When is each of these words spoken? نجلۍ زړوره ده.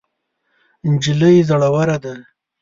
نجلۍ 0.91 1.35
زړوره 1.49 1.95
ده. 2.03 2.13